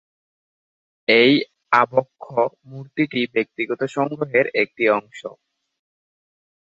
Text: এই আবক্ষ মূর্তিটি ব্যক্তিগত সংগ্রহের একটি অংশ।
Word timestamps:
এই 1.07 1.33
আবক্ষ 1.73 2.25
মূর্তিটি 2.65 3.21
ব্যক্তিগত 3.35 3.81
সংগ্রহের 3.95 4.45
একটি 4.61 4.83
অংশ। 4.91 5.19